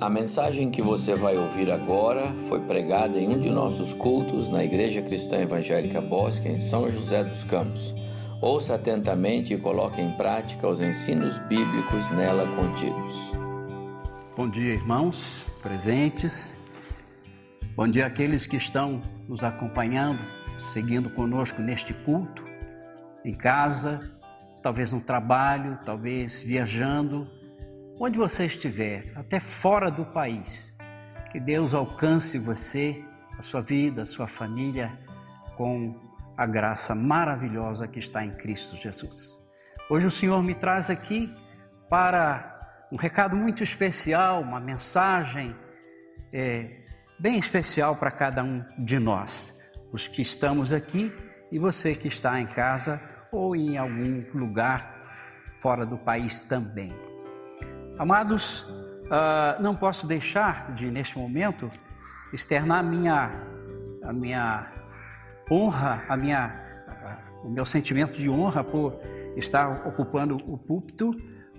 [0.00, 4.64] A mensagem que você vai ouvir agora foi pregada em um de nossos cultos na
[4.64, 7.94] Igreja Cristã Evangélica Bosque, em São José dos Campos.
[8.42, 13.14] Ouça atentamente e coloque em prática os ensinos bíblicos nela contidos.
[14.36, 16.58] Bom dia, irmãos presentes.
[17.76, 20.20] Bom dia àqueles que estão nos acompanhando,
[20.58, 22.44] seguindo conosco neste culto,
[23.24, 24.12] em casa,
[24.60, 27.43] talvez no trabalho, talvez viajando
[27.98, 30.76] onde você estiver, até fora do país.
[31.30, 33.04] Que Deus alcance você,
[33.38, 34.98] a sua vida, a sua família,
[35.56, 36.00] com
[36.36, 39.36] a graça maravilhosa que está em Cristo Jesus.
[39.88, 41.32] Hoje o Senhor me traz aqui
[41.88, 45.54] para um recado muito especial, uma mensagem
[46.32, 46.80] é,
[47.18, 49.56] bem especial para cada um de nós,
[49.92, 51.12] os que estamos aqui
[51.50, 54.94] e você que está em casa ou em algum lugar
[55.60, 57.13] fora do país também.
[57.96, 61.70] Amados, uh, não posso deixar de, neste momento,
[62.32, 63.40] externar a minha,
[64.02, 64.72] a minha
[65.48, 68.98] honra, a minha, uh, o meu sentimento de honra por
[69.36, 71.12] estar ocupando o púlpito,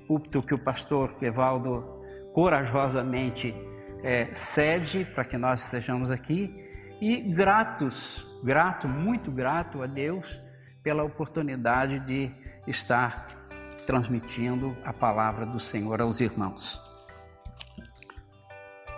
[0.09, 3.55] púlpito que o pastor Evaldo corajosamente
[4.03, 6.53] é, cede para que nós estejamos aqui.
[6.99, 10.41] E gratos, grato, muito grato a Deus
[10.83, 12.29] pela oportunidade de
[12.67, 13.44] estar
[13.85, 16.81] transmitindo a palavra do Senhor aos irmãos.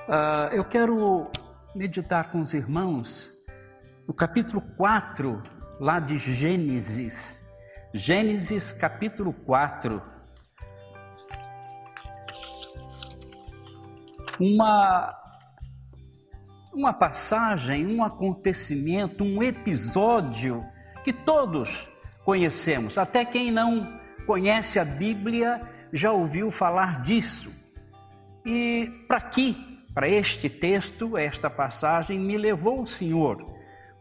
[0.07, 1.29] Uh, eu quero
[1.75, 3.31] meditar com os irmãos
[4.07, 5.43] no capítulo 4,
[5.79, 7.45] lá de Gênesis.
[7.93, 10.01] Gênesis, capítulo 4.
[14.39, 15.13] Uma,
[16.73, 20.65] uma passagem, um acontecimento, um episódio
[21.03, 21.89] que todos
[22.23, 27.49] conhecemos, até quem não conhece a Bíblia já ouviu falar disso.
[28.45, 33.43] E para aqui, para este texto, esta passagem, me levou o Senhor,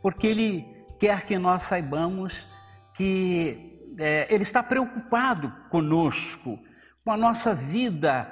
[0.02, 0.66] porque Ele
[0.98, 2.46] quer que nós saibamos
[2.92, 6.58] que é, Ele está preocupado conosco,
[7.04, 8.28] com a nossa vida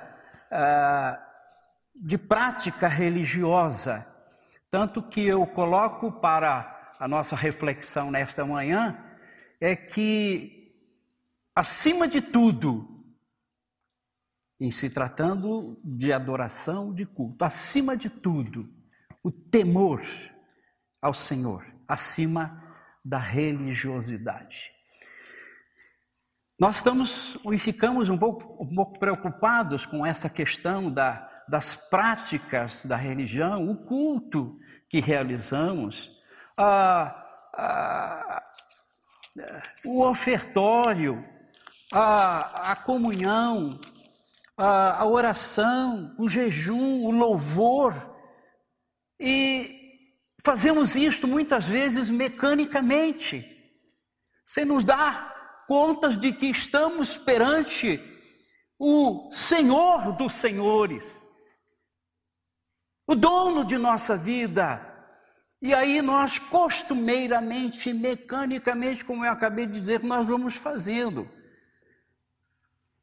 [0.51, 1.21] ah,
[1.95, 4.05] de prática religiosa.
[4.69, 8.99] Tanto que eu coloco para a nossa reflexão nesta manhã
[9.61, 10.64] é que
[11.55, 13.05] acima de tudo,
[14.61, 18.69] em se tratando de adoração, de culto, acima de tudo,
[19.23, 20.03] o temor
[21.01, 22.63] ao Senhor, acima
[23.05, 24.73] da religiosidade.
[26.59, 32.85] Nós estamos e ficamos um pouco, um pouco preocupados com essa questão da, das práticas
[32.85, 36.11] da religião, o culto que realizamos,
[36.57, 37.07] a,
[37.53, 38.43] a,
[39.85, 41.34] o ofertório,
[41.97, 43.79] a, a comunhão,
[44.57, 47.95] a, a oração, o jejum, o louvor.
[49.21, 50.11] E
[50.45, 53.47] fazemos isto muitas vezes mecanicamente,
[54.45, 58.01] sem nos dar contas de que estamos perante
[58.77, 61.25] o Senhor dos Senhores,
[63.07, 64.91] o dono de nossa vida.
[65.63, 71.31] E aí nós costumeiramente, mecanicamente, como eu acabei de dizer, nós vamos fazendo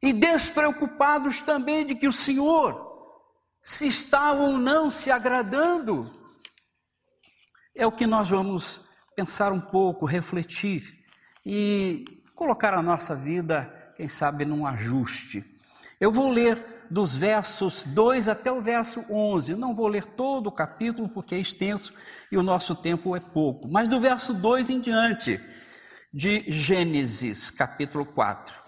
[0.02, 2.90] e despreocupados também de que o Senhor
[3.62, 6.10] se está ou não se agradando.
[7.76, 8.82] É o que nós vamos
[9.16, 11.06] pensar um pouco, refletir
[11.46, 15.46] e colocar a nossa vida, quem sabe, num ajuste.
[16.00, 19.56] Eu vou ler dos versos 2 até o verso 11.
[19.56, 21.94] Não vou ler todo o capítulo porque é extenso
[22.32, 25.40] e o nosso tempo é pouco, mas do verso 2 em diante,
[26.14, 28.61] de Gênesis, capítulo 4.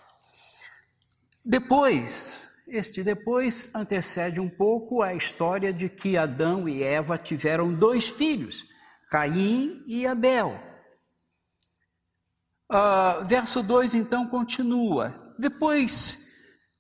[1.45, 8.07] Depois, este depois antecede um pouco a história de que Adão e Eva tiveram dois
[8.07, 8.65] filhos,
[9.09, 10.57] Caim e Abel.
[12.71, 15.35] Uh, verso 2 então continua.
[15.37, 16.25] Depois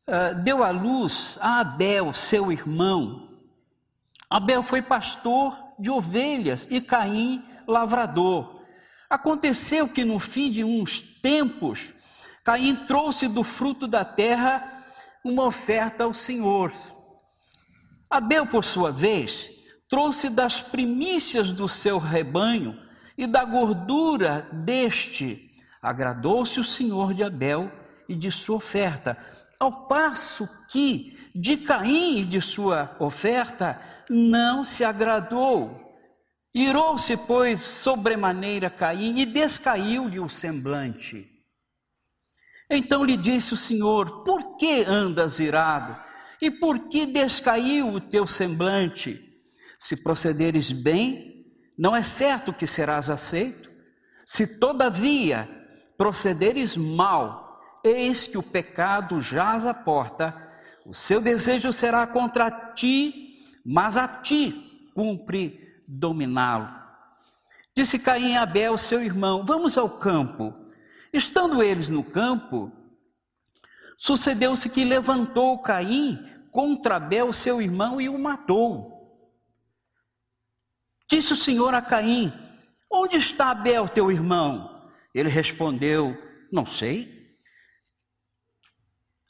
[0.07, 3.29] uh, deu à luz a Abel, seu irmão.
[4.29, 8.63] Abel foi pastor de ovelhas e Caim lavrador.
[9.09, 11.93] Aconteceu que no fim de uns tempos,
[12.43, 14.69] Caim trouxe do fruto da terra
[15.23, 16.73] uma oferta ao Senhor.
[18.09, 19.49] Abel, por sua vez,
[19.87, 22.77] trouxe das primícias do seu rebanho
[23.17, 25.49] e da gordura deste.
[25.81, 27.71] Agradou-se o Senhor de Abel
[28.09, 29.17] e de sua oferta,
[29.59, 33.79] ao passo que de Caim e de sua oferta
[34.09, 35.79] não se agradou.
[36.53, 41.32] Irou-se, pois, sobremaneira Caim e descaiu-lhe o semblante.
[42.75, 45.95] Então lhe disse o Senhor: Por que andas irado?
[46.41, 49.31] E por que descaiu o teu semblante?
[49.77, 51.45] Se procederes bem,
[51.77, 53.69] não é certo que serás aceito.
[54.25, 55.47] Se todavia
[55.97, 60.35] procederes mal, eis que o pecado jaz à porta,
[60.85, 66.67] o seu desejo será contra ti, mas a ti cumpre dominá-lo.
[67.75, 70.62] Disse Caim a Abel, seu irmão: Vamos ao campo.
[71.13, 72.71] Estando eles no campo,
[73.97, 78.91] sucedeu-se que levantou Caim contra Abel, seu irmão, e o matou.
[81.07, 82.33] Disse o Senhor a Caim:
[82.91, 84.89] Onde está Abel, teu irmão?
[85.13, 86.17] Ele respondeu:
[86.51, 87.37] Não sei.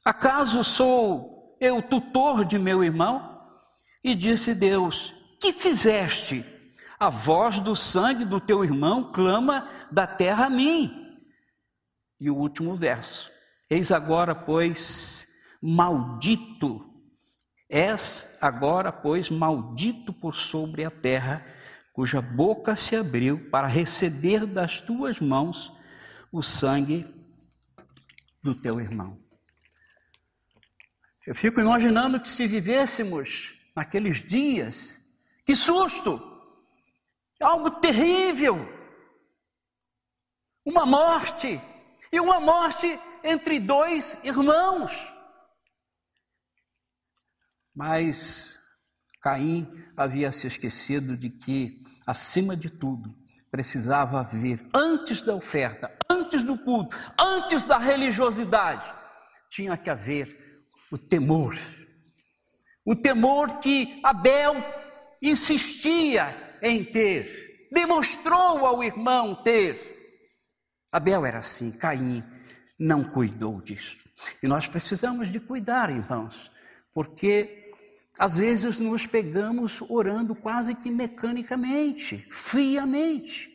[0.05, 3.41] Acaso sou eu tutor de meu irmão?
[4.01, 6.45] E disse Deus: Que fizeste?
[6.97, 11.02] A voz do sangue do teu irmão clama da terra a mim.
[12.19, 13.31] E o último verso:
[13.69, 15.27] Eis agora, pois,
[15.61, 16.93] maldito,
[17.69, 21.45] és agora, pois, maldito por sobre a terra,
[21.91, 25.71] cuja boca se abriu para receber das tuas mãos
[26.31, 27.05] o sangue
[28.41, 29.17] do teu irmão.
[31.25, 34.97] Eu fico imaginando que se vivêssemos naqueles dias,
[35.45, 36.21] que susto!
[37.39, 38.67] Algo terrível!
[40.65, 41.61] Uma morte,
[42.13, 45.11] e uma morte entre dois irmãos.
[47.75, 48.59] Mas
[49.19, 49.67] Caim
[49.97, 53.11] havia se esquecido de que, acima de tudo,
[53.49, 58.93] precisava haver, antes da oferta, antes do culto, antes da religiosidade,
[59.49, 61.55] tinha que haver o temor.
[62.85, 64.55] O temor que Abel
[65.19, 69.92] insistia em ter, demonstrou ao irmão ter.
[70.93, 72.23] Abel era assim, Caim
[72.77, 73.97] não cuidou disso.
[74.43, 76.51] E nós precisamos de cuidar, irmãos,
[76.93, 77.73] porque
[78.19, 83.49] às vezes nos pegamos orando quase que mecanicamente, friamente.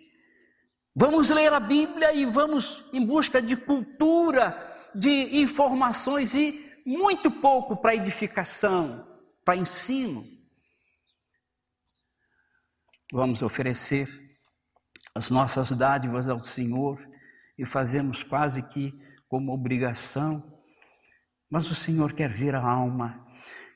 [0.96, 4.60] Vamos ler a Bíblia e vamos em busca de cultura,
[4.92, 9.06] de informações e muito pouco para edificação,
[9.44, 10.26] para ensino.
[13.12, 14.08] Vamos oferecer
[15.14, 16.98] as nossas dádivas ao Senhor
[17.58, 18.94] e fazemos quase que
[19.26, 20.42] como obrigação,
[21.50, 23.26] mas o Senhor quer ver a alma,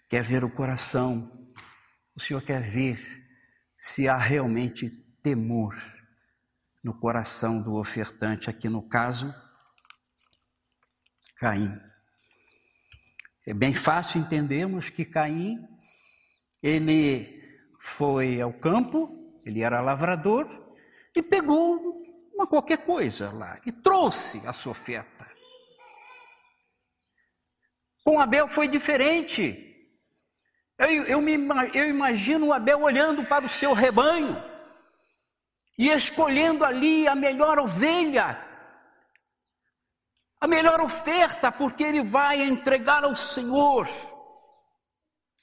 [0.08, 1.30] quer ver o coração,
[2.14, 2.98] o Senhor quer ver
[3.78, 4.88] se há realmente
[5.22, 5.74] temor
[6.82, 9.34] no coração do ofertante, aqui no caso,
[11.36, 11.72] Caim.
[13.46, 15.58] É bem fácil entendermos que Caim,
[16.62, 17.42] ele
[17.80, 20.46] foi ao campo, ele era lavrador
[21.16, 22.01] e pegou
[22.42, 25.30] uma qualquer coisa lá e trouxe a sua oferta.
[28.04, 29.68] Com Abel foi diferente.
[30.76, 31.34] Eu, eu, me,
[31.72, 34.42] eu imagino Abel olhando para o seu rebanho
[35.78, 38.44] e escolhendo ali a melhor ovelha,
[40.40, 43.88] a melhor oferta, porque ele vai entregar ao Senhor.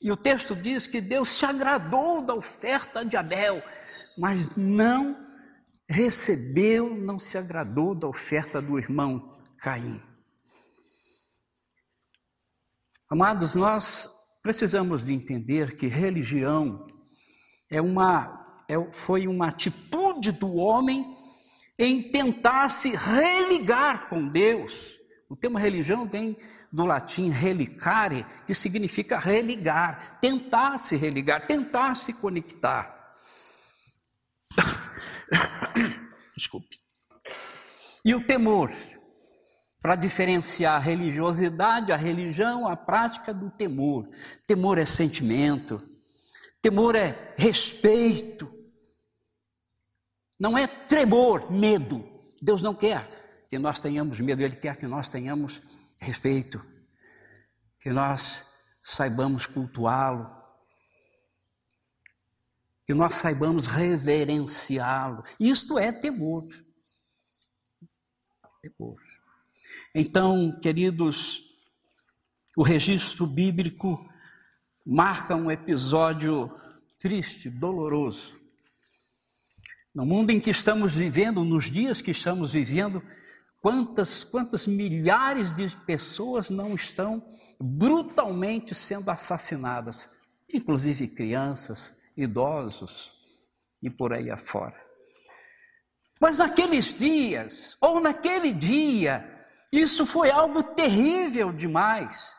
[0.02, 3.64] E o texto diz que Deus se agradou da oferta de Abel,
[4.18, 5.18] mas não
[5.90, 10.00] recebeu, não se agradou da oferta do irmão Caim.
[13.10, 14.08] Amados, nós
[14.44, 16.86] precisamos de entender que religião
[17.72, 21.12] é uma, é, foi uma atitude do homem
[21.78, 24.96] em tentar se religar com Deus.
[25.28, 26.38] O termo religião vem
[26.72, 33.12] do latim relicare, que significa religar, tentar se religar, tentar se conectar.
[36.36, 36.78] Desculpe.
[38.04, 38.72] E o temor,
[39.82, 44.10] para diferenciar a religiosidade, a religião, a prática do temor.
[44.48, 45.82] Temor é sentimento,
[46.62, 48.52] temor é respeito,
[50.40, 52.04] não é tremor, medo.
[52.42, 55.62] Deus não quer que nós tenhamos medo, Ele quer que nós tenhamos
[56.00, 56.64] respeito,
[57.82, 58.48] que nós
[58.84, 60.39] saibamos cultuá-lo,
[62.90, 65.22] que nós saibamos reverenciá-lo.
[65.40, 66.44] Isto é temor.
[68.64, 69.00] Temor.
[69.94, 71.44] Então, queridos,
[72.58, 74.04] o registro bíblico
[74.84, 76.52] marca um episódio
[76.98, 78.36] triste, doloroso.
[79.94, 83.04] No mundo em que estamos vivendo, nos dias que estamos vivendo,
[83.62, 87.24] quantas, quantas milhares de pessoas não estão
[87.62, 90.10] brutalmente sendo assassinadas,
[90.52, 93.12] inclusive crianças, idosos
[93.82, 94.76] e por aí afora.
[96.20, 99.38] Mas naqueles dias, ou naquele dia,
[99.72, 102.38] isso foi algo terrível demais.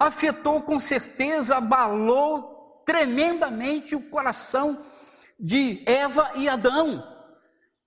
[0.00, 4.80] afetou com certeza, abalou tremendamente o coração
[5.38, 7.04] de Eva e Adão.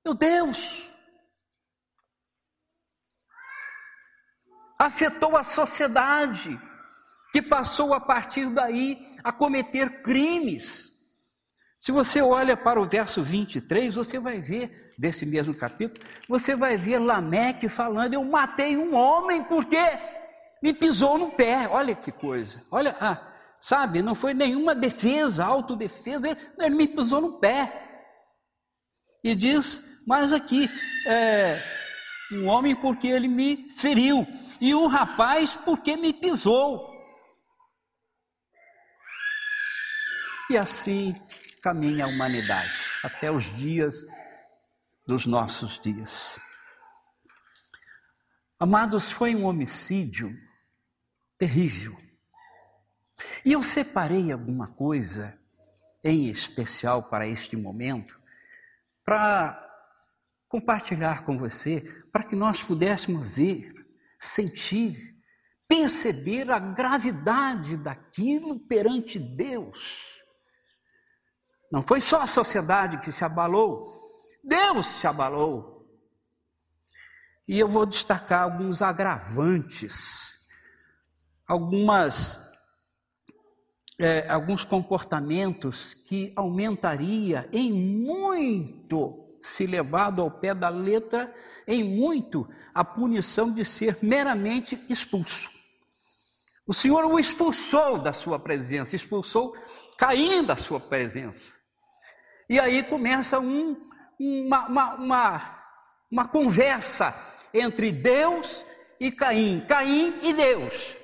[0.05, 0.87] Meu Deus!
[4.77, 6.59] Afetou a sociedade,
[7.31, 10.91] que passou a partir daí a cometer crimes.
[11.79, 16.77] Se você olha para o verso 23, você vai ver, desse mesmo capítulo, você vai
[16.77, 19.81] ver Lameque falando: Eu matei um homem porque
[20.61, 21.67] me pisou no pé.
[21.67, 22.61] Olha que coisa.
[22.69, 27.89] Olha, ah, sabe, não foi nenhuma defesa, autodefesa, ele, ele me pisou no pé.
[29.23, 30.67] E diz, mas aqui,
[31.05, 31.61] é,
[32.31, 34.25] um homem porque ele me feriu,
[34.59, 36.90] e um rapaz porque me pisou.
[40.51, 41.15] E assim
[41.61, 42.73] caminha a humanidade,
[43.05, 44.05] até os dias
[45.07, 46.41] dos nossos dias.
[48.59, 50.37] Amados, foi um homicídio
[51.37, 51.97] terrível.
[53.45, 55.39] E eu separei alguma coisa
[56.03, 58.19] em especial para este momento,
[59.05, 59.57] para
[60.49, 61.79] compartilhar com você,
[62.11, 63.73] para que nós pudéssemos ver,
[64.19, 65.15] sentir,
[65.65, 70.20] perceber a gravidade daquilo perante Deus.
[71.71, 73.83] Não foi só a sociedade que se abalou,
[74.43, 75.87] Deus se abalou.
[77.47, 80.31] E eu vou destacar alguns agravantes
[81.51, 82.49] algumas
[83.99, 91.31] é, alguns comportamentos que aumentaria em muito, se levado ao pé da letra,
[91.67, 95.51] em muito a punição de ser meramente expulso.
[96.65, 99.53] O Senhor o expulsou da sua presença, expulsou
[99.97, 101.60] Caim da sua presença.
[102.51, 103.81] E aí começa um,
[104.19, 105.63] uma, uma, uma,
[106.11, 107.15] uma conversa
[107.53, 108.65] entre Deus
[108.99, 110.97] e Caim, Caim e Deus.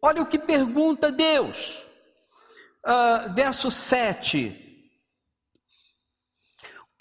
[0.00, 1.84] Olha o que pergunta Deus,
[2.84, 4.92] uh, verso 7.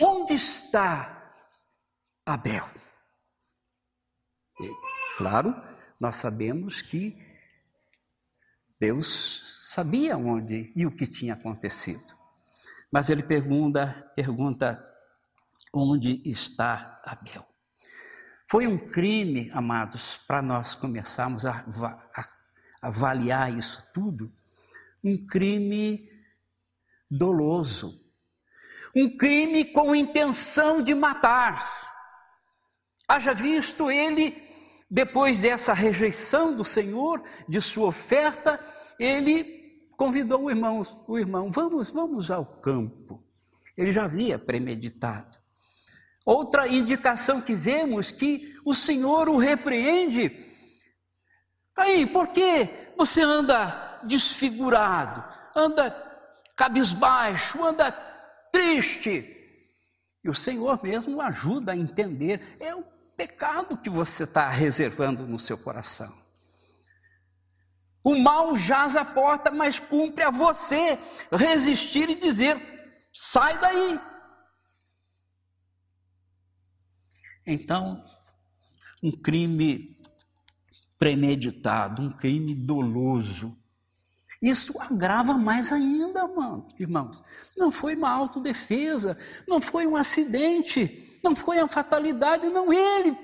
[0.01, 1.31] Onde está
[2.25, 2.67] Abel?
[4.59, 4.69] E,
[5.17, 5.53] claro,
[5.99, 7.15] nós sabemos que
[8.79, 12.24] Deus sabia onde e o que tinha acontecido.
[12.95, 14.81] Mas ele pergunta, pergunta
[15.73, 17.45] onde está Abel.
[18.49, 21.65] Foi um crime, amados, para nós começarmos a,
[22.15, 22.25] a
[22.81, 24.31] avaliar isso tudo,
[25.03, 26.09] um crime
[27.11, 28.01] doloso,
[28.95, 31.99] um crime com intenção de matar.
[33.09, 34.41] Haja visto ele,
[34.89, 38.57] depois dessa rejeição do Senhor, de sua oferta,
[38.97, 39.54] ele
[39.97, 43.23] convidou o irmão, o irmão, vamos, vamos ao campo.
[43.77, 45.37] Ele já havia premeditado.
[46.25, 50.31] Outra indicação que vemos que o Senhor o repreende
[51.75, 55.23] Caim, por que você anda desfigurado,
[55.53, 55.91] anda
[56.55, 57.91] cabisbaixo, anda
[58.49, 59.33] triste?
[60.23, 62.83] E o Senhor mesmo ajuda a entender, é o
[63.17, 66.24] pecado que você está reservando no seu coração.
[68.05, 70.95] O mal jaz à porta, mas cumpre a você
[71.31, 72.55] resistir e dizer:
[73.11, 73.99] sai daí.
[77.47, 78.05] Então,
[79.01, 79.99] um crime
[80.99, 83.57] premeditado, um crime doloso.
[84.39, 86.29] Isso agrava mais ainda,
[86.77, 87.23] irmãos.
[87.57, 92.71] Não foi uma autodefesa, não foi um acidente, não foi uma fatalidade, não.
[92.71, 93.17] Ele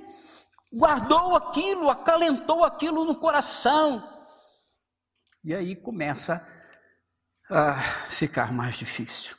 [0.73, 4.10] guardou aquilo, acalentou aquilo no coração.
[5.43, 6.47] E aí começa
[7.49, 7.73] a
[8.09, 9.35] ficar mais difícil.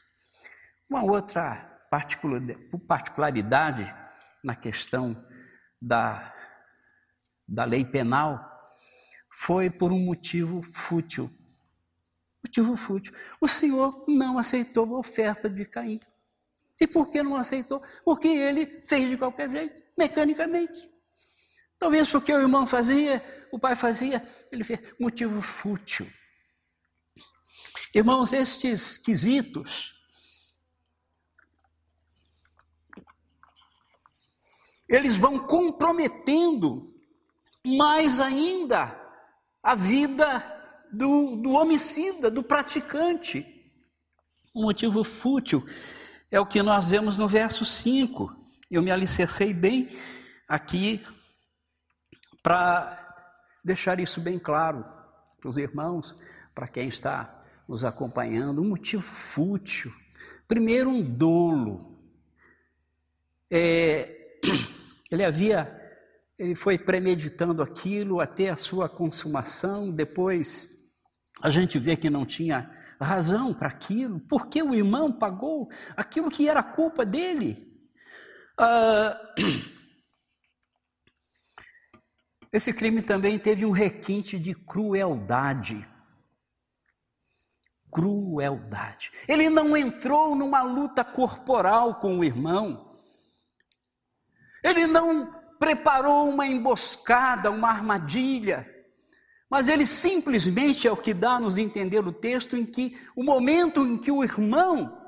[0.88, 1.71] Uma outra
[2.87, 3.94] particularidade
[4.42, 5.25] na questão
[5.80, 6.32] da
[7.47, 8.62] da lei penal
[9.30, 11.30] foi por um motivo fútil.
[12.42, 13.14] Motivo fútil.
[13.40, 16.00] O Senhor não aceitou a oferta de Caim.
[16.80, 17.82] E por que não aceitou?
[18.04, 20.91] Porque ele fez de qualquer jeito, mecanicamente.
[21.82, 23.20] Talvez porque o irmão fazia,
[23.50, 24.22] o pai fazia,
[24.52, 24.78] ele fez.
[25.00, 26.08] Motivo fútil.
[27.92, 29.92] Irmãos, estes quesitos,
[34.88, 36.86] eles vão comprometendo
[37.66, 38.96] mais ainda
[39.60, 40.40] a vida
[40.92, 43.44] do, do homicida, do praticante.
[44.54, 45.66] O motivo fútil
[46.30, 48.32] é o que nós vemos no verso 5.
[48.70, 49.88] Eu me alicercei bem
[50.48, 51.04] aqui
[52.42, 52.99] para
[53.64, 54.84] deixar isso bem claro
[55.40, 56.16] para os irmãos,
[56.54, 58.61] para quem está nos acompanhando.
[58.62, 59.92] Um motivo fútil.
[60.49, 61.99] Primeiro, um dolo.
[63.50, 64.38] É,
[65.11, 65.82] ele havia
[66.42, 70.70] ele foi premeditando aquilo até a sua consumação, depois
[71.40, 72.68] a gente vê que não tinha
[73.00, 77.72] razão para aquilo, porque o irmão pagou aquilo que era culpa dele.
[78.58, 79.34] Ah,
[82.52, 85.88] esse crime também teve um requinte de crueldade.
[87.90, 89.11] Crueldade.
[89.26, 92.92] Ele não entrou numa luta corporal com o irmão.
[94.62, 98.68] Ele não preparou uma emboscada, uma armadilha.
[99.49, 103.23] Mas ele simplesmente é o que dá a nos entender o texto em que o
[103.23, 104.99] momento em que o irmão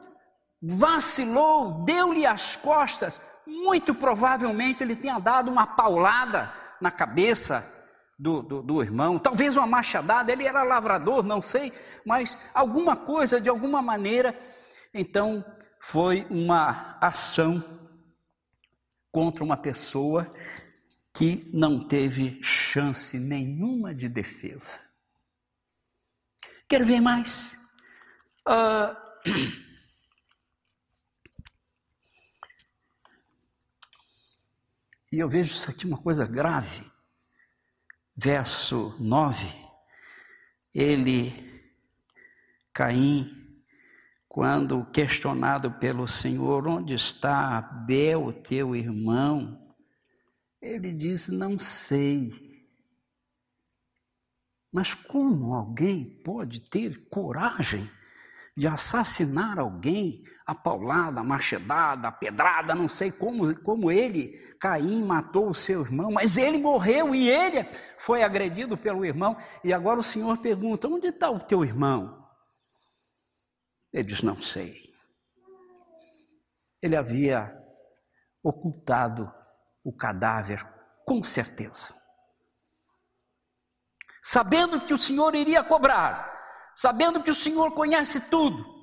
[0.62, 7.66] vacilou, deu-lhe as costas, muito provavelmente ele tenha dado uma paulada na cabeça
[8.18, 11.72] do, do, do, irmão, talvez uma machadada, ele era lavrador, não sei,
[12.04, 14.38] mas alguma coisa, de alguma maneira,
[14.92, 15.42] então
[15.80, 17.64] foi uma ação
[19.10, 20.30] contra uma pessoa
[21.14, 24.78] que não teve chance nenhuma de defesa.
[26.68, 27.58] Quer ver mais?
[28.46, 28.94] Uh,
[35.14, 36.84] e eu vejo isso aqui uma coisa grave.
[38.16, 39.46] Verso 9,
[40.74, 41.32] ele,
[42.72, 43.62] Caim,
[44.28, 49.72] quando questionado pelo Senhor, onde está Abel, teu irmão?
[50.60, 52.32] Ele diz: Não sei.
[54.72, 57.88] Mas como alguém pode ter coragem
[58.56, 65.02] de assassinar alguém a paulada, a machedada, a pedrada, não sei como, como ele, Caim,
[65.02, 67.64] matou o seu irmão, mas ele morreu e ele
[67.98, 69.36] foi agredido pelo irmão.
[69.62, 72.26] E agora o Senhor pergunta: onde está o teu irmão?
[73.92, 74.82] Ele diz: não sei.
[76.82, 77.54] Ele havia
[78.42, 79.32] ocultado
[79.82, 80.62] o cadáver,
[81.06, 81.94] com certeza.
[84.22, 86.30] Sabendo que o Senhor iria cobrar,
[86.74, 88.73] sabendo que o Senhor conhece tudo,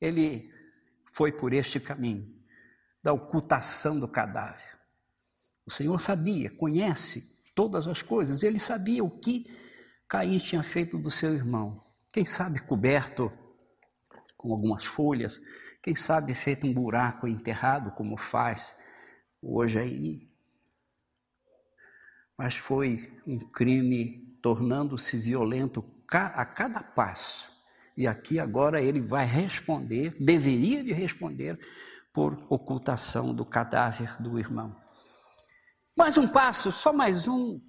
[0.00, 0.50] ele
[1.04, 2.32] foi por este caminho
[3.02, 4.78] da ocultação do cadáver.
[5.66, 9.46] O Senhor sabia, conhece todas as coisas, ele sabia o que
[10.08, 11.84] Caim tinha feito do seu irmão.
[12.12, 13.30] Quem sabe coberto
[14.36, 15.40] com algumas folhas,
[15.82, 18.74] quem sabe feito um buraco enterrado, como faz
[19.40, 20.30] hoje aí.
[22.36, 27.48] Mas foi um crime tornando-se violento a cada passo.
[27.96, 31.58] E aqui agora ele vai responder, deveria de responder,
[32.12, 34.76] por ocultação do cadáver do irmão.
[35.96, 37.60] Mais um passo, só mais um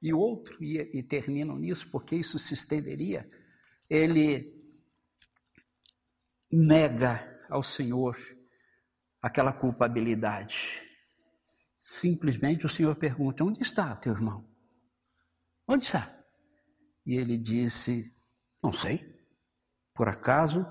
[0.00, 3.28] e outro, e, e terminam nisso, porque isso se estenderia.
[3.88, 4.52] Ele
[6.50, 8.16] nega ao Senhor
[9.20, 10.82] aquela culpabilidade.
[11.78, 14.48] Simplesmente o Senhor pergunta: Onde está teu irmão?
[15.66, 16.12] Onde está?
[17.06, 18.12] E ele disse:
[18.62, 19.11] Não sei.
[19.94, 20.66] Por acaso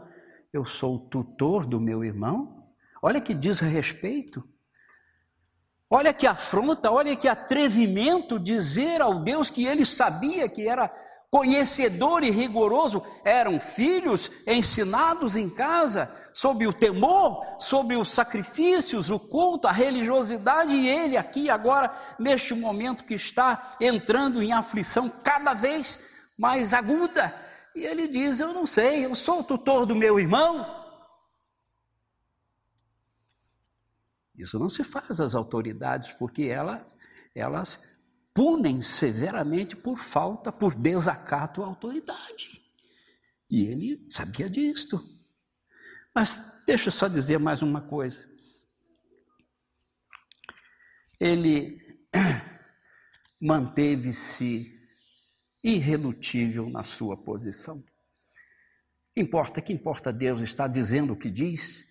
[0.54, 2.68] eu sou o tutor do meu irmão?
[3.02, 4.44] Olha que desrespeito.
[5.90, 10.90] Olha que afronta, olha que atrevimento dizer ao Deus que ele sabia que era
[11.30, 19.18] conhecedor e rigoroso, eram filhos ensinados em casa, sob o temor, sob os sacrifícios, o
[19.18, 25.54] culto, a religiosidade, e ele aqui agora, neste momento que está entrando em aflição cada
[25.54, 25.98] vez
[26.38, 27.34] mais aguda,
[27.76, 30.80] e ele diz: Eu não sei, eu sou o tutor do meu irmão.
[34.36, 36.46] Isso não se faz às autoridades, porque
[37.36, 37.80] elas,
[38.34, 42.62] punem severamente por falta, por desacato à autoridade.
[43.50, 45.00] E ele sabia disto.
[46.14, 48.28] Mas deixa eu só dizer mais uma coisa.
[51.20, 51.78] Ele
[53.40, 54.81] manteve-se
[55.64, 57.84] irredutível na sua posição.
[59.16, 61.86] Importa que importa Deus está dizendo o que diz,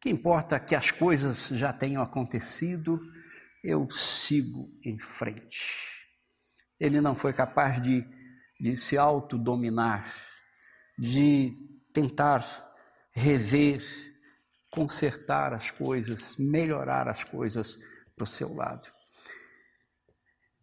[0.00, 2.98] que importa que as coisas já tenham acontecido,
[3.62, 6.08] eu sigo em frente.
[6.78, 8.06] Ele não foi capaz de,
[8.58, 10.10] de se autodominar,
[10.98, 11.52] de
[11.92, 12.44] tentar
[13.12, 13.82] rever,
[14.70, 17.78] consertar as coisas, melhorar as coisas
[18.14, 18.88] para o seu lado.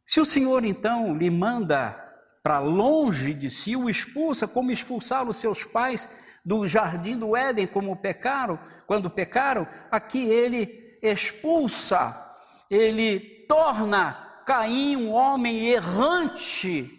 [0.06, 2.07] Se o Senhor então lhe manda
[2.48, 6.08] para longe de si, o expulsa, como expulsaram os seus pais
[6.46, 12.26] do jardim do Éden, como pecaram, quando pecaram, aqui ele expulsa
[12.70, 14.14] ele torna
[14.46, 16.90] Caim um homem errante,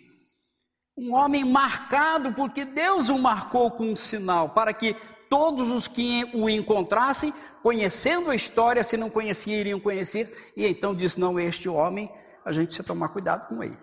[0.95, 4.95] um homem marcado, porque Deus o marcou com um sinal, para que
[5.31, 7.33] todos os que o encontrassem,
[7.63, 12.13] conhecendo a história, se não conheciam, iriam conhecer, e então disse: Não, este homem,
[12.45, 13.79] a gente precisa tomar cuidado com ele.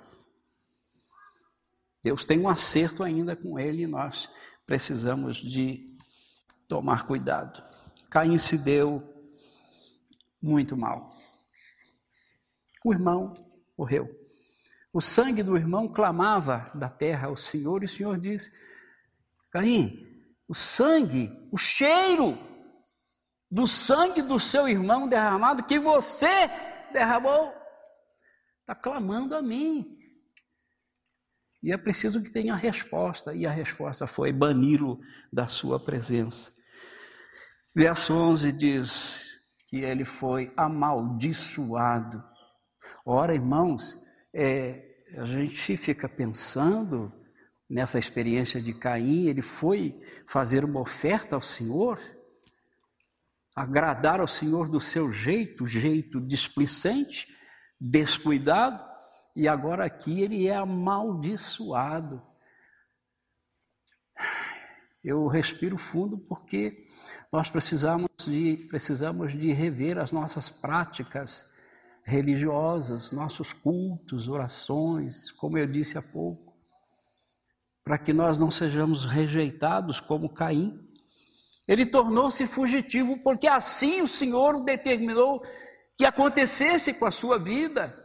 [2.06, 4.30] Deus tem um acerto ainda com ele e nós
[4.64, 5.92] precisamos de
[6.68, 7.64] tomar cuidado.
[8.12, 9.02] Caim se deu
[10.40, 11.10] muito mal.
[12.86, 13.34] O irmão
[13.76, 14.08] morreu.
[14.94, 18.52] O sangue do irmão clamava da terra ao Senhor e o Senhor disse:
[19.50, 20.08] Caim,
[20.48, 22.38] o sangue, o cheiro
[23.50, 26.48] do sangue do seu irmão derramado que você
[26.94, 27.52] derramou,
[28.62, 30.05] está clamando a mim.
[31.66, 35.00] E é preciso que tenha resposta, e a resposta foi bani-lo
[35.34, 36.54] da sua presença.
[37.76, 42.24] Verso 11 diz que ele foi amaldiçoado.
[43.04, 43.98] Ora, irmãos,
[44.32, 44.86] é,
[45.18, 47.12] a gente fica pensando
[47.68, 52.00] nessa experiência de Caim, ele foi fazer uma oferta ao Senhor,
[53.56, 57.28] agradar ao Senhor do seu jeito, jeito displicente,
[57.82, 58.86] descuidado,
[59.36, 62.22] e agora aqui ele é amaldiçoado.
[65.04, 66.80] Eu respiro fundo porque
[67.32, 71.54] nós precisamos de, precisamos de rever as nossas práticas
[72.04, 76.56] religiosas, nossos cultos, orações, como eu disse há pouco,
[77.84, 80.80] para que nós não sejamos rejeitados como Caim.
[81.68, 85.44] Ele tornou-se fugitivo porque assim o Senhor o determinou
[85.98, 88.05] que acontecesse com a sua vida.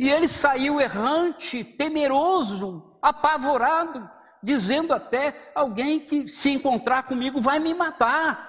[0.00, 4.10] E ele saiu errante, temeroso, apavorado,
[4.42, 8.48] dizendo até: alguém que se encontrar comigo vai me matar.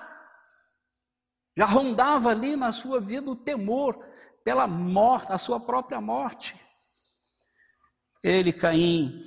[1.57, 4.01] Já rondava ali na sua vida o temor
[4.45, 6.57] pela morte, a sua própria morte.
[8.23, 9.19] Ele, Caim,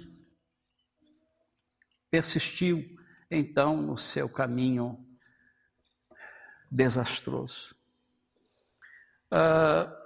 [2.11, 2.83] persistiu
[3.31, 4.99] então no seu caminho
[6.71, 7.77] desastroso.
[9.31, 10.04] Uh,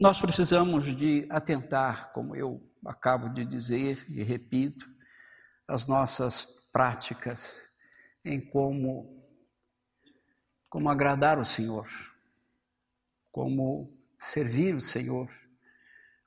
[0.00, 4.88] nós precisamos de atentar, como eu acabo de dizer e repito,
[5.66, 7.66] as nossas práticas
[8.24, 9.18] em como
[10.70, 11.88] como agradar o Senhor,
[13.32, 15.28] como servir o Senhor,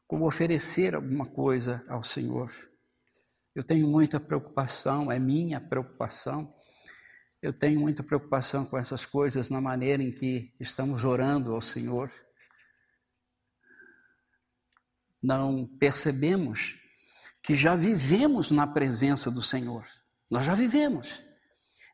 [0.07, 2.51] como oferecer alguma coisa ao Senhor.
[3.55, 6.51] Eu tenho muita preocupação, é minha preocupação.
[7.39, 12.11] Eu tenho muita preocupação com essas coisas na maneira em que estamos orando ao Senhor
[15.21, 16.75] não percebemos
[17.43, 19.83] que já vivemos na presença do Senhor.
[20.29, 21.21] Nós já vivemos.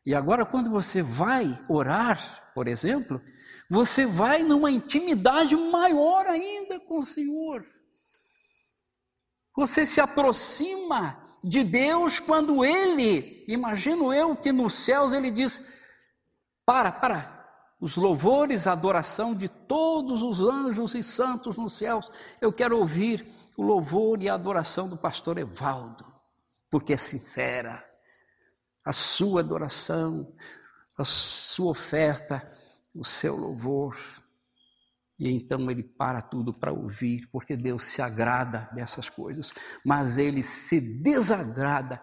[0.04, 3.20] E agora, quando você vai orar, por exemplo,
[3.68, 7.64] você vai numa intimidade maior ainda com o Senhor.
[9.54, 15.60] Você se aproxima de Deus quando Ele, imagino eu que nos céus Ele diz:
[16.64, 17.37] para, para,
[17.80, 22.10] os louvores, a adoração de todos os anjos e santos nos céus.
[22.40, 23.24] Eu quero ouvir
[23.56, 26.04] o louvor e a adoração do pastor Evaldo,
[26.70, 27.84] porque é sincera.
[28.84, 30.34] A sua adoração,
[30.96, 32.46] a sua oferta,
[32.94, 33.96] o seu louvor.
[35.18, 39.52] E então ele para tudo para ouvir, porque Deus se agrada dessas coisas,
[39.84, 42.00] mas ele se desagrada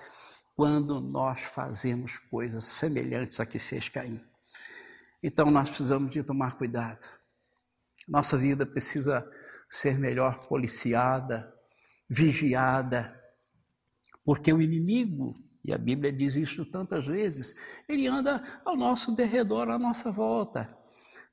[0.56, 4.22] quando nós fazemos coisas semelhantes a que fez Caim.
[5.26, 7.04] Então nós precisamos de tomar cuidado.
[8.08, 9.28] Nossa vida precisa
[9.68, 11.52] ser melhor policiada,
[12.08, 13.20] vigiada,
[14.24, 15.34] porque o inimigo,
[15.64, 17.56] e a Bíblia diz isso tantas vezes,
[17.90, 20.78] ele anda ao nosso derredor, à nossa volta,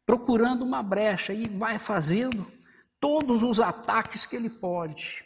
[0.06, 2.50] procurando uma brecha e vai fazendo
[2.98, 5.22] todos os ataques que ele pode.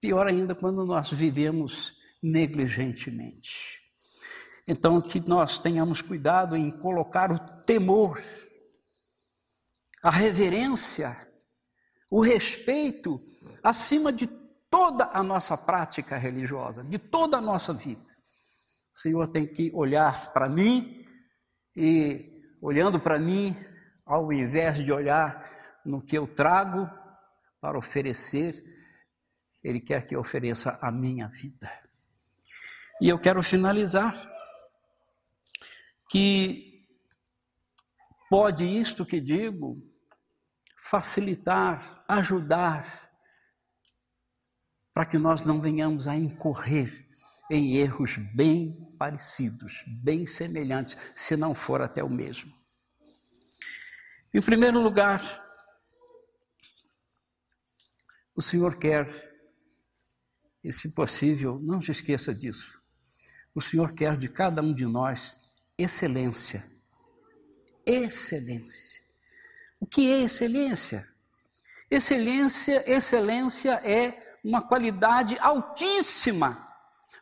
[0.00, 3.83] Pior ainda quando nós vivemos negligentemente.
[4.66, 8.22] Então, que nós tenhamos cuidado em colocar o temor,
[10.02, 11.16] a reverência,
[12.10, 13.22] o respeito
[13.62, 14.26] acima de
[14.70, 18.14] toda a nossa prática religiosa, de toda a nossa vida.
[18.94, 21.04] O Senhor tem que olhar para mim
[21.76, 23.54] e, olhando para mim,
[24.06, 25.50] ao invés de olhar
[25.84, 26.88] no que eu trago
[27.60, 28.62] para oferecer,
[29.62, 31.70] Ele quer que eu ofereça a minha vida.
[33.00, 34.14] E eu quero finalizar
[36.14, 36.86] que
[38.30, 39.82] pode isto que digo
[40.78, 43.10] facilitar, ajudar,
[44.94, 47.10] para que nós não venhamos a incorrer
[47.50, 52.54] em erros bem parecidos, bem semelhantes, se não for até o mesmo.
[54.32, 55.20] Em primeiro lugar,
[58.36, 59.08] o Senhor quer,
[60.62, 62.80] e se possível, não se esqueça disso.
[63.52, 65.43] o Senhor quer de cada um de nós
[65.78, 66.64] excelência.
[67.86, 69.02] Excelência.
[69.80, 71.06] O que é excelência?
[71.90, 76.66] Excelência, excelência é uma qualidade altíssima,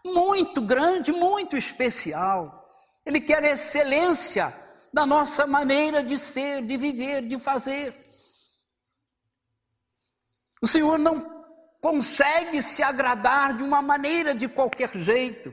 [0.04, 2.66] muito grande, muito especial.
[3.04, 4.54] Ele quer excelência
[4.92, 7.96] da nossa maneira de ser, de viver, de fazer.
[10.60, 11.44] O Senhor não
[11.80, 15.52] consegue se agradar de uma maneira de qualquer jeito.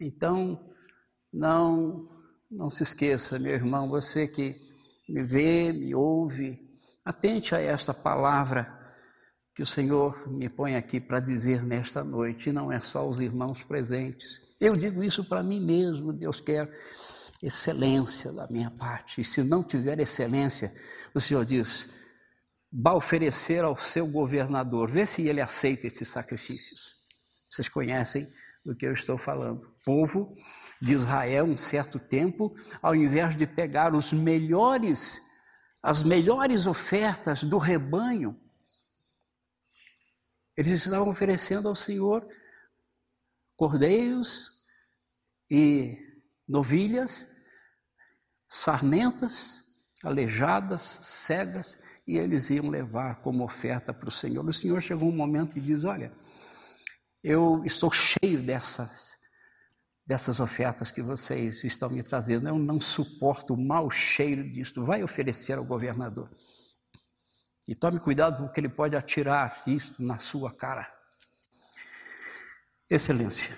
[0.00, 0.72] Então,
[1.32, 2.06] não
[2.50, 4.54] não se esqueça, meu irmão, você que
[5.08, 6.58] me vê, me ouve,
[7.04, 8.72] atente a esta palavra
[9.54, 13.20] que o Senhor me põe aqui para dizer nesta noite, e não é só os
[13.20, 14.40] irmãos presentes.
[14.60, 16.70] Eu digo isso para mim mesmo, Deus quer
[17.42, 19.20] excelência da minha parte.
[19.20, 20.72] E se não tiver excelência,
[21.14, 21.88] o Senhor diz:
[22.72, 26.94] vá oferecer ao seu governador, vê se ele aceita esses sacrifícios.
[27.48, 28.26] Vocês conhecem
[28.64, 29.66] do que eu estou falando.
[29.66, 30.32] O povo
[30.80, 35.20] de Israel, um certo tempo, ao invés de pegar os melhores,
[35.82, 38.40] as melhores ofertas do rebanho,
[40.56, 42.26] eles estavam oferecendo ao Senhor
[43.56, 44.50] cordeiros
[45.50, 45.98] e
[46.48, 47.36] novilhas,
[48.48, 49.62] sarmentas,
[50.02, 54.46] aleijadas, cegas, e eles iam levar como oferta para o Senhor.
[54.46, 56.12] O Senhor chegou um momento e diz: Olha,
[57.24, 59.16] eu estou cheio dessas,
[60.06, 62.46] dessas ofertas que vocês estão me trazendo.
[62.46, 64.84] Eu não suporto o mau cheiro disto.
[64.84, 66.28] Vai oferecer ao governador.
[67.66, 70.86] E tome cuidado porque ele pode atirar isto na sua cara.
[72.90, 73.56] Excelência.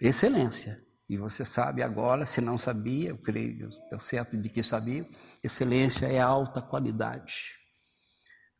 [0.00, 0.84] Excelência.
[1.08, 5.06] E você sabe agora, se não sabia, eu creio, estou certo de que sabia,
[5.44, 7.56] excelência é alta qualidade.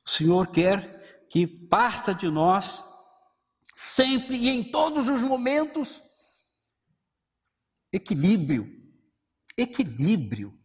[0.07, 2.83] O Senhor quer que parta de nós
[3.79, 6.03] sempre e em todos os momentos.
[7.93, 8.67] Equilíbrio,
[9.57, 10.59] equilíbrio.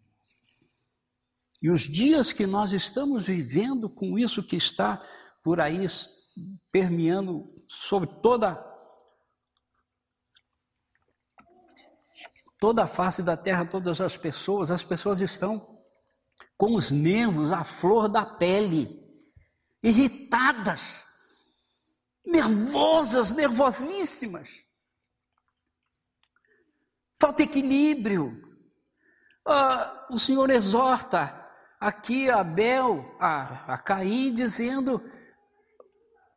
[1.61, 4.99] E os dias que nós estamos vivendo com isso que está
[5.43, 5.85] por aí
[6.71, 8.71] permeando sobre toda
[12.59, 15.83] toda a face da terra, todas as pessoas, as pessoas estão
[16.57, 19.05] com os nervos à flor da pele,
[19.83, 21.12] irritadas
[22.33, 24.63] nervosas, nervosíssimas.
[27.19, 28.41] Falta equilíbrio.
[29.45, 31.39] Ah, o Senhor exorta
[31.79, 34.99] aqui a Abel, a, a Caim, dizendo: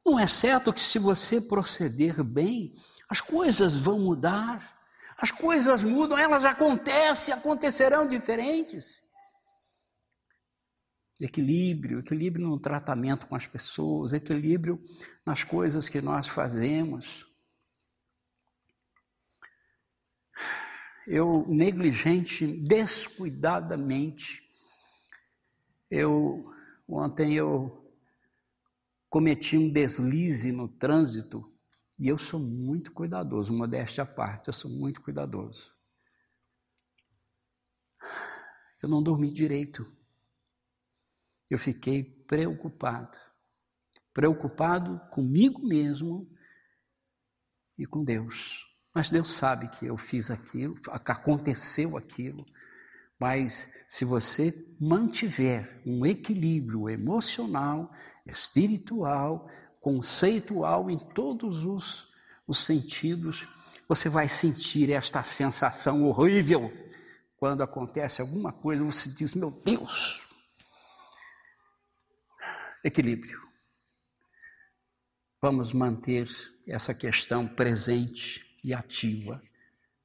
[0.04, 2.74] não é certo que se você proceder bem,
[3.09, 4.76] as coisas vão mudar.
[5.18, 9.00] As coisas mudam, elas acontecem, acontecerão diferentes.
[11.18, 14.81] Equilíbrio, equilíbrio no tratamento com as pessoas, equilíbrio
[15.24, 17.26] nas coisas que nós fazemos.
[21.07, 24.42] Eu negligente, descuidadamente,
[25.90, 26.44] eu
[26.87, 27.87] ontem eu
[29.09, 31.50] cometi um deslize no trânsito
[31.98, 35.74] e eu sou muito cuidadoso, modéstia à parte, eu sou muito cuidadoso.
[38.83, 39.95] Eu não dormi direito
[41.54, 43.18] eu fiquei preocupado.
[44.12, 46.28] Preocupado comigo mesmo
[47.78, 48.66] e com Deus.
[48.94, 52.46] Mas Deus sabe que eu fiz aquilo, que aconteceu aquilo.
[53.18, 57.92] Mas se você mantiver um equilíbrio emocional,
[58.24, 59.48] espiritual,
[59.80, 62.09] conceitual em todos os,
[62.46, 63.46] os sentidos,
[63.88, 66.72] você vai sentir esta sensação horrível
[67.37, 70.22] quando acontece alguma coisa, você diz: Meu Deus,
[72.87, 73.40] equilíbrio.
[75.42, 76.29] Vamos manter
[76.66, 79.42] essa questão presente e ativa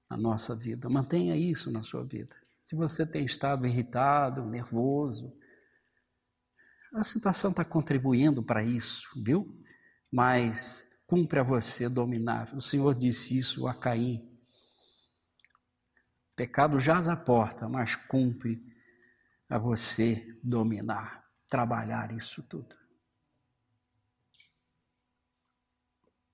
[0.10, 0.90] na nossa vida.
[0.90, 2.36] Mantenha isso na sua vida.
[2.64, 5.38] Se você tem estado irritado, nervoso,
[6.94, 9.64] a situação está contribuindo para isso, viu?
[10.12, 12.54] Mas cumpre a você dominar.
[12.56, 14.28] O Senhor disse isso a Caim.
[16.36, 18.60] Pecado jaz à porta, mas cumpre
[19.48, 21.21] a você dominar
[21.52, 22.74] trabalhar isso tudo.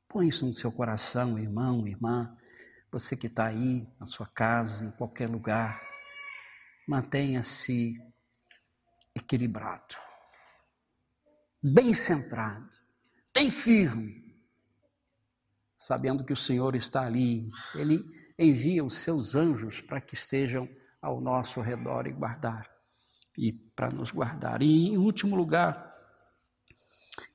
[0.08, 2.38] Põe isso no seu coração, irmão, irmã,
[2.92, 5.82] você que está aí na sua casa, em qualquer lugar,
[6.88, 8.00] mantenha-se
[9.16, 9.96] equilibrado,
[11.64, 12.70] bem centrado,
[13.34, 14.40] bem firme,
[15.76, 18.06] sabendo que o Senhor está ali, Ele
[18.38, 20.70] envia os seus anjos para que estejam
[21.02, 22.77] ao nosso redor e guardar
[23.38, 24.62] e para nos guardar.
[24.62, 25.96] E, em último lugar,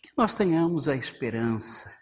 [0.03, 1.95] que nós tenhamos a esperança.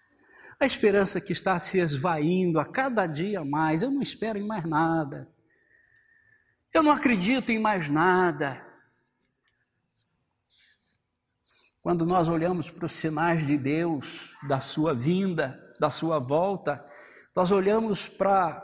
[0.58, 3.82] a esperança que está se esvaindo a cada dia mais.
[3.82, 5.28] Eu não espero em mais nada.
[6.72, 8.66] Eu não acredito em mais nada.
[11.82, 16.84] Quando nós olhamos para os sinais de Deus, da sua vinda, da sua volta,
[17.34, 18.62] nós olhamos para,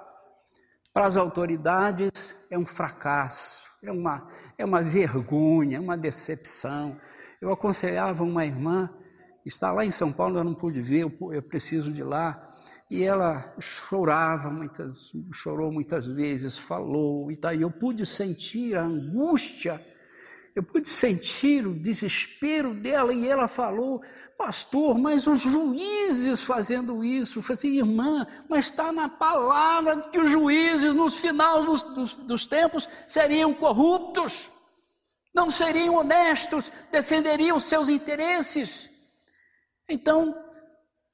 [0.92, 6.96] para as autoridades, é um fracasso, é uma, é uma vergonha, é uma decepção.
[7.40, 8.90] Eu aconselhava uma irmã,
[9.44, 12.46] está lá em São Paulo, eu não pude ver, eu, eu preciso de lá,
[12.90, 19.84] e ela chorava muitas, chorou muitas vezes, falou, e daí eu pude sentir a angústia
[20.56, 24.02] eu pude sentir o desespero dela e ela falou,
[24.38, 27.38] pastor, mas os juízes fazendo isso.
[27.38, 32.14] Eu falei assim, irmã, mas está na palavra que os juízes, nos finais dos, dos,
[32.14, 34.48] dos tempos, seriam corruptos,
[35.34, 38.88] não seriam honestos, defenderiam seus interesses.
[39.86, 40.34] Então,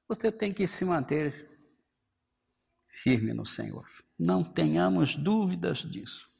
[0.07, 1.51] você tem que se manter
[3.03, 3.89] firme no Senhor.
[4.17, 6.32] Não tenhamos dúvidas disso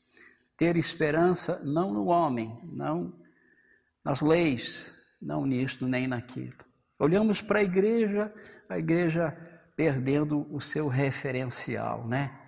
[0.63, 3.13] ter esperança não no homem, não
[4.05, 6.65] nas leis, não nisto nem naquilo.
[7.01, 8.33] Olhamos para a igreja,
[8.69, 9.37] a igreja
[9.75, 12.39] perdendo o seu referencial, né?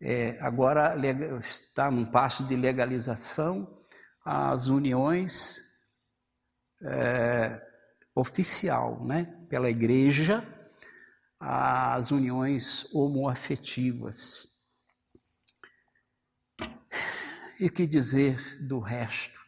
[0.00, 0.96] É, agora
[1.38, 3.76] está num passo de legalização
[4.24, 5.60] as uniões
[6.82, 7.62] é,
[8.12, 9.46] oficial, né?
[9.48, 10.42] Pela igreja,
[11.38, 14.48] as uniões homoafetivas.
[17.60, 19.38] E que dizer do resto?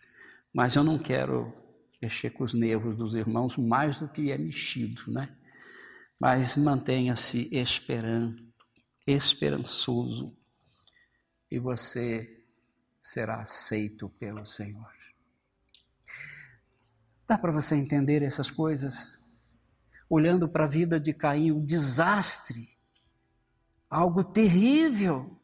[0.53, 1.51] Mas eu não quero
[2.01, 5.35] mexer com os nervos dos irmãos mais do que é mexido, né?
[6.20, 8.53] Mas mantenha-se esperando,
[9.07, 10.37] esperançoso,
[11.51, 12.44] e você
[13.01, 14.92] será aceito pelo Senhor.
[17.27, 19.18] Dá para você entender essas coisas?
[20.07, 22.68] Olhando para a vida de Caim, o desastre,
[23.88, 25.40] algo terrível.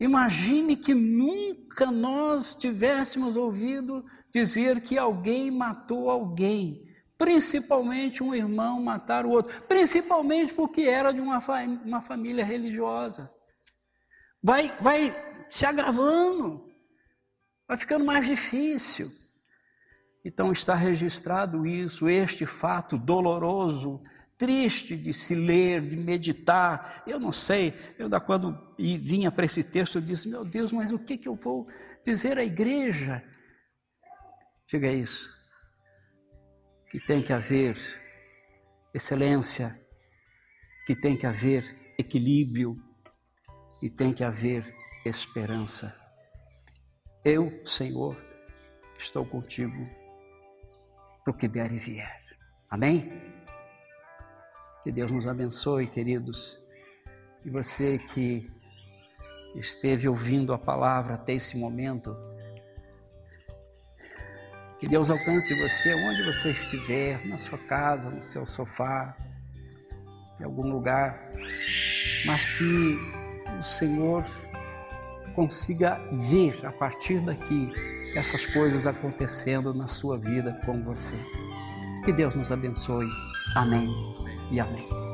[0.00, 9.26] Imagine que nunca nós tivéssemos ouvido dizer que alguém matou alguém, principalmente um irmão matar
[9.26, 11.38] o outro, principalmente porque era de uma,
[11.84, 13.30] uma família religiosa.
[14.42, 15.14] Vai, vai
[15.46, 16.64] se agravando,
[17.68, 19.12] vai ficando mais difícil.
[20.24, 24.02] Então está registrado isso, este fato doloroso
[24.40, 27.02] triste de se ler, de meditar.
[27.06, 30.90] Eu não sei, eu da quando vinha para esse texto, eu disse: Meu Deus, mas
[30.90, 31.68] o que, que eu vou
[32.02, 33.22] dizer à igreja?
[34.66, 35.30] Diga isso.
[36.90, 37.76] Que tem que haver
[38.94, 39.76] excelência,
[40.86, 42.82] que tem que haver equilíbrio
[43.82, 44.74] e tem que haver
[45.04, 45.94] esperança.
[47.22, 48.16] Eu, Senhor,
[48.98, 49.84] estou contigo
[51.22, 52.20] para o que der e vier.
[52.70, 53.39] Amém?
[54.82, 56.58] Que Deus nos abençoe, queridos.
[57.44, 58.50] E você que
[59.54, 62.16] esteve ouvindo a palavra até esse momento,
[64.78, 69.14] que Deus alcance você onde você estiver, na sua casa, no seu sofá,
[70.40, 71.30] em algum lugar,
[72.24, 72.98] mas que
[73.58, 74.24] o Senhor
[75.34, 77.70] consiga ver a partir daqui
[78.16, 81.16] essas coisas acontecendo na sua vida com você.
[82.02, 83.06] Que Deus nos abençoe.
[83.54, 84.19] Amém
[84.50, 85.09] e amém.